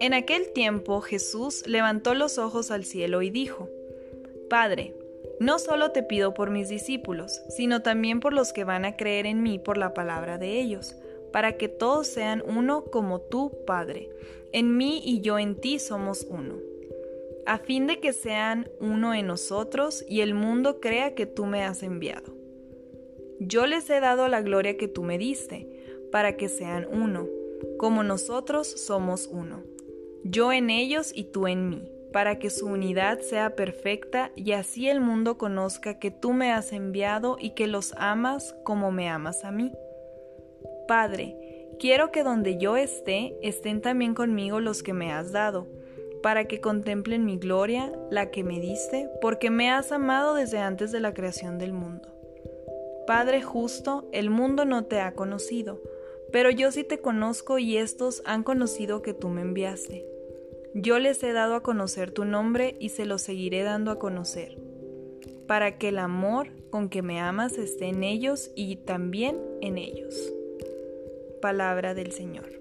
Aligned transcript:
En 0.00 0.14
aquel 0.14 0.52
tiempo 0.52 1.00
Jesús 1.00 1.66
levantó 1.66 2.14
los 2.14 2.38
ojos 2.38 2.70
al 2.70 2.84
cielo 2.84 3.20
y 3.22 3.30
dijo, 3.30 3.68
Padre, 4.48 4.94
no 5.40 5.58
solo 5.58 5.90
te 5.90 6.02
pido 6.02 6.34
por 6.34 6.50
mis 6.50 6.68
discípulos, 6.68 7.42
sino 7.48 7.82
también 7.82 8.20
por 8.20 8.32
los 8.32 8.52
que 8.52 8.64
van 8.64 8.84
a 8.84 8.96
creer 8.96 9.26
en 9.26 9.42
mí 9.42 9.58
por 9.58 9.76
la 9.76 9.94
palabra 9.94 10.38
de 10.38 10.60
ellos, 10.60 10.94
para 11.32 11.56
que 11.56 11.68
todos 11.68 12.06
sean 12.06 12.42
uno 12.46 12.84
como 12.84 13.20
tú, 13.20 13.52
Padre. 13.66 14.10
En 14.52 14.76
mí 14.76 15.02
y 15.04 15.20
yo 15.20 15.38
en 15.38 15.56
ti 15.56 15.78
somos 15.78 16.26
uno, 16.30 16.54
a 17.44 17.58
fin 17.58 17.86
de 17.86 17.98
que 17.98 18.12
sean 18.12 18.70
uno 18.80 19.14
en 19.14 19.26
nosotros 19.26 20.04
y 20.08 20.20
el 20.20 20.34
mundo 20.34 20.80
crea 20.80 21.14
que 21.14 21.26
tú 21.26 21.46
me 21.46 21.64
has 21.64 21.82
enviado. 21.82 22.34
Yo 23.40 23.66
les 23.66 23.88
he 23.90 24.00
dado 24.00 24.28
la 24.28 24.42
gloria 24.42 24.76
que 24.76 24.88
tú 24.88 25.02
me 25.02 25.18
diste, 25.18 25.68
para 26.12 26.36
que 26.36 26.48
sean 26.48 26.86
uno, 26.90 27.26
como 27.78 28.02
nosotros 28.02 28.68
somos 28.68 29.26
uno. 29.26 29.62
Yo 30.24 30.52
en 30.52 30.70
ellos 30.70 31.12
y 31.14 31.24
tú 31.24 31.46
en 31.46 31.68
mí 31.68 31.92
para 32.12 32.38
que 32.38 32.50
su 32.50 32.66
unidad 32.66 33.20
sea 33.20 33.54
perfecta 33.54 34.30
y 34.34 34.52
así 34.52 34.88
el 34.88 35.00
mundo 35.00 35.38
conozca 35.38 35.98
que 35.98 36.10
tú 36.10 36.32
me 36.32 36.52
has 36.52 36.72
enviado 36.72 37.36
y 37.38 37.50
que 37.50 37.66
los 37.66 37.94
amas 37.98 38.54
como 38.64 38.90
me 38.90 39.08
amas 39.08 39.44
a 39.44 39.50
mí. 39.50 39.72
Padre, 40.86 41.36
quiero 41.78 42.10
que 42.10 42.22
donde 42.22 42.56
yo 42.58 42.76
esté 42.76 43.36
estén 43.42 43.82
también 43.82 44.14
conmigo 44.14 44.60
los 44.60 44.82
que 44.82 44.94
me 44.94 45.12
has 45.12 45.32
dado, 45.32 45.66
para 46.22 46.46
que 46.46 46.60
contemplen 46.60 47.24
mi 47.24 47.36
gloria, 47.36 47.92
la 48.10 48.30
que 48.30 48.42
me 48.42 48.58
diste, 48.58 49.08
porque 49.20 49.50
me 49.50 49.70
has 49.70 49.92
amado 49.92 50.34
desde 50.34 50.58
antes 50.58 50.90
de 50.90 51.00
la 51.00 51.14
creación 51.14 51.58
del 51.58 51.72
mundo. 51.72 52.08
Padre 53.06 53.42
justo, 53.42 54.08
el 54.12 54.28
mundo 54.28 54.64
no 54.64 54.84
te 54.84 55.00
ha 55.00 55.12
conocido, 55.12 55.80
pero 56.32 56.50
yo 56.50 56.70
sí 56.70 56.84
te 56.84 56.98
conozco 56.98 57.58
y 57.58 57.76
estos 57.76 58.22
han 58.24 58.42
conocido 58.42 59.02
que 59.02 59.14
tú 59.14 59.28
me 59.28 59.42
enviaste. 59.42 60.06
Yo 60.74 60.98
les 60.98 61.22
he 61.22 61.32
dado 61.32 61.54
a 61.54 61.62
conocer 61.62 62.10
tu 62.10 62.24
nombre 62.24 62.76
y 62.78 62.90
se 62.90 63.06
lo 63.06 63.18
seguiré 63.18 63.62
dando 63.62 63.90
a 63.90 63.98
conocer, 63.98 64.58
para 65.46 65.78
que 65.78 65.88
el 65.88 65.98
amor 65.98 66.50
con 66.70 66.88
que 66.88 67.02
me 67.02 67.20
amas 67.20 67.56
esté 67.56 67.86
en 67.86 68.04
ellos 68.04 68.50
y 68.54 68.76
también 68.76 69.40
en 69.60 69.78
ellos. 69.78 70.14
Palabra 71.40 71.94
del 71.94 72.12
Señor. 72.12 72.58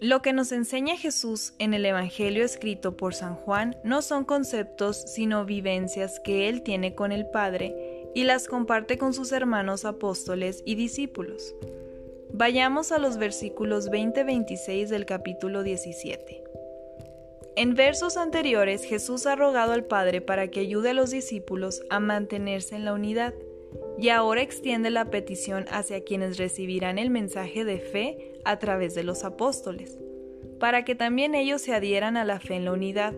Lo 0.00 0.22
que 0.22 0.32
nos 0.32 0.52
enseña 0.52 0.96
Jesús 0.96 1.54
en 1.58 1.74
el 1.74 1.84
Evangelio 1.84 2.44
escrito 2.44 2.96
por 2.96 3.14
San 3.14 3.34
Juan 3.34 3.76
no 3.82 4.00
son 4.00 4.24
conceptos 4.24 4.96
sino 4.96 5.44
vivencias 5.44 6.20
que 6.20 6.48
él 6.48 6.62
tiene 6.62 6.94
con 6.94 7.10
el 7.10 7.28
Padre 7.28 7.87
y 8.18 8.24
las 8.24 8.48
comparte 8.48 8.98
con 8.98 9.14
sus 9.14 9.30
hermanos 9.30 9.84
apóstoles 9.84 10.64
y 10.66 10.74
discípulos. 10.74 11.54
Vayamos 12.32 12.90
a 12.90 12.98
los 12.98 13.16
versículos 13.16 13.92
20-26 13.92 14.88
del 14.88 15.06
capítulo 15.06 15.62
17. 15.62 16.42
En 17.54 17.76
versos 17.76 18.16
anteriores 18.16 18.82
Jesús 18.82 19.24
ha 19.26 19.36
rogado 19.36 19.70
al 19.70 19.84
Padre 19.84 20.20
para 20.20 20.48
que 20.48 20.58
ayude 20.58 20.90
a 20.90 20.94
los 20.94 21.10
discípulos 21.10 21.80
a 21.90 22.00
mantenerse 22.00 22.74
en 22.74 22.84
la 22.84 22.92
unidad, 22.92 23.34
y 24.00 24.08
ahora 24.08 24.42
extiende 24.42 24.90
la 24.90 25.04
petición 25.04 25.66
hacia 25.70 26.02
quienes 26.02 26.38
recibirán 26.38 26.98
el 26.98 27.10
mensaje 27.10 27.64
de 27.64 27.78
fe 27.78 28.32
a 28.44 28.58
través 28.58 28.96
de 28.96 29.04
los 29.04 29.22
apóstoles, 29.22 29.96
para 30.58 30.84
que 30.84 30.96
también 30.96 31.36
ellos 31.36 31.62
se 31.62 31.72
adhieran 31.72 32.16
a 32.16 32.24
la 32.24 32.40
fe 32.40 32.56
en 32.56 32.64
la 32.64 32.72
unidad. 32.72 33.14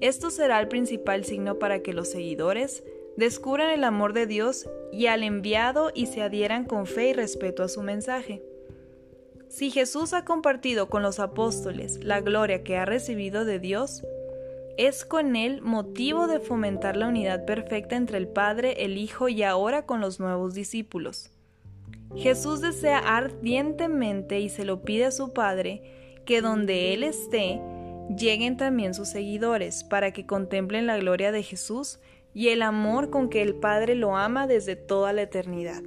Esto 0.00 0.30
será 0.30 0.58
el 0.58 0.66
principal 0.66 1.24
signo 1.24 1.60
para 1.60 1.84
que 1.84 1.92
los 1.92 2.10
seguidores 2.10 2.82
descubran 3.16 3.70
el 3.70 3.84
amor 3.84 4.12
de 4.12 4.26
Dios 4.26 4.68
y 4.92 5.06
al 5.06 5.22
enviado 5.22 5.90
y 5.94 6.06
se 6.06 6.22
adhieran 6.22 6.64
con 6.64 6.86
fe 6.86 7.10
y 7.10 7.12
respeto 7.12 7.62
a 7.62 7.68
su 7.68 7.82
mensaje. 7.82 8.42
Si 9.48 9.70
Jesús 9.70 10.12
ha 10.14 10.24
compartido 10.24 10.88
con 10.88 11.02
los 11.02 11.20
apóstoles 11.20 12.02
la 12.02 12.20
gloria 12.20 12.64
que 12.64 12.76
ha 12.76 12.84
recibido 12.84 13.44
de 13.44 13.60
Dios, 13.60 14.02
es 14.76 15.04
con 15.04 15.36
él 15.36 15.62
motivo 15.62 16.26
de 16.26 16.40
fomentar 16.40 16.96
la 16.96 17.06
unidad 17.06 17.44
perfecta 17.44 17.94
entre 17.94 18.18
el 18.18 18.26
Padre, 18.26 18.84
el 18.84 18.98
Hijo 18.98 19.28
y 19.28 19.44
ahora 19.44 19.86
con 19.86 20.00
los 20.00 20.18
nuevos 20.18 20.54
discípulos. 20.54 21.30
Jesús 22.16 22.60
desea 22.60 22.98
ardientemente 22.98 24.40
y 24.40 24.48
se 24.48 24.64
lo 24.64 24.82
pide 24.82 25.06
a 25.06 25.10
su 25.10 25.32
Padre 25.32 25.82
que 26.24 26.40
donde 26.40 26.92
Él 26.92 27.04
esté, 27.04 27.60
lleguen 28.16 28.56
también 28.56 28.94
sus 28.94 29.08
seguidores 29.08 29.84
para 29.84 30.12
que 30.12 30.26
contemplen 30.26 30.86
la 30.86 30.98
gloria 30.98 31.32
de 31.32 31.42
Jesús 31.42 32.00
y 32.34 32.48
el 32.48 32.62
amor 32.62 33.10
con 33.10 33.30
que 33.30 33.42
el 33.42 33.54
Padre 33.54 33.94
lo 33.94 34.16
ama 34.16 34.46
desde 34.46 34.76
toda 34.76 35.12
la 35.12 35.22
eternidad. 35.22 35.82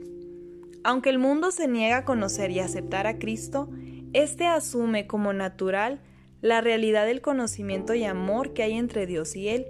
Aunque 0.84 1.09
el 1.09 1.19
mundo 1.19 1.52
se 1.52 1.68
niega 1.68 1.97
a 1.97 2.06
conocer 2.06 2.50
y 2.52 2.59
aceptar 2.59 3.06
a 3.06 3.19
Cristo, 3.19 3.69
éste 4.13 4.46
asume 4.46 5.06
como 5.06 5.34
natural 5.34 6.00
la 6.41 6.62
realidad 6.62 7.06
del 7.06 7.22
conocimiento 7.22 7.94
y 7.94 8.06
amor 8.06 8.53
que 8.53 8.63
hay 8.63 8.74
entre 8.74 9.06
Dios 9.06 9.35
y 9.35 9.50
Él, 9.50 9.68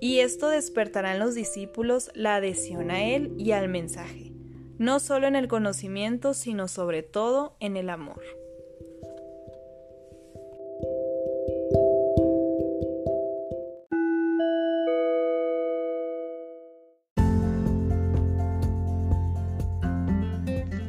y 0.00 0.18
esto 0.18 0.48
despertará 0.48 1.14
en 1.14 1.20
los 1.20 1.34
discípulos 1.34 2.10
la 2.14 2.36
adhesión 2.36 2.90
a 2.90 3.04
Él 3.04 3.32
y 3.38 3.52
al 3.52 3.68
mensaje, 3.68 4.32
no 4.78 5.00
solo 5.00 5.26
en 5.26 5.36
el 5.36 5.48
conocimiento, 5.48 6.34
sino 6.34 6.68
sobre 6.68 7.02
todo 7.02 7.56
en 7.60 7.76
el 7.76 7.88
amor. 7.88 8.41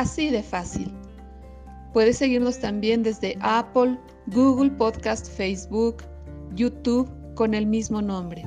Así 0.00 0.30
de 0.30 0.42
fácil. 0.42 0.90
Puedes 1.92 2.16
seguirnos 2.16 2.58
también 2.58 3.02
desde 3.02 3.36
Apple, 3.42 3.98
Google 4.28 4.70
Podcast, 4.70 5.28
Facebook, 5.28 5.96
YouTube 6.54 7.06
con 7.34 7.52
el 7.52 7.66
mismo 7.66 8.00
nombre. 8.00 8.42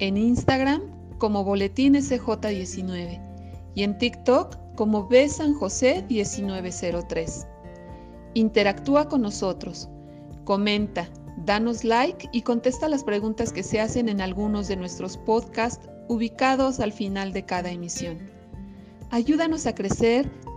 En 0.00 0.16
Instagram 0.16 0.82
como 1.18 1.44
Boletín 1.44 1.94
SJ19 1.94 3.22
y 3.76 3.84
en 3.84 3.96
TikTok 3.98 4.56
como 4.74 5.06
B 5.06 5.28
San 5.28 5.54
José 5.54 6.04
1903. 6.08 7.46
Interactúa 8.34 9.08
con 9.08 9.22
nosotros, 9.22 9.88
comenta, 10.42 11.08
danos 11.46 11.84
like 11.84 12.28
y 12.32 12.42
contesta 12.42 12.88
las 12.88 13.04
preguntas 13.04 13.52
que 13.52 13.62
se 13.62 13.78
hacen 13.80 14.08
en 14.08 14.20
algunos 14.20 14.66
de 14.66 14.74
nuestros 14.74 15.18
podcasts 15.18 15.88
ubicados 16.08 16.80
al 16.80 16.90
final 16.90 17.32
de 17.32 17.44
cada 17.44 17.70
emisión. 17.70 18.18
Ayúdanos 19.10 19.68
a 19.68 19.74
crecer 19.76 20.28